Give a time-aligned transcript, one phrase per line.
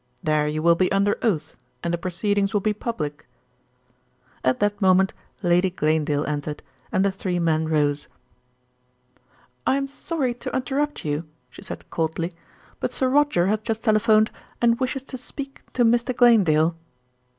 [0.23, 3.27] There you will be under oath, and the proceedings will be public."
[4.43, 8.07] At that moment Lady Glanedale entered, and the three men rose.
[9.67, 12.33] "I am sorry to interrupt you," she said coldly,
[12.79, 16.15] "but Sir Roger has just telephoned and wishes to speak to Mr.
[16.17, 16.75] Glanedale."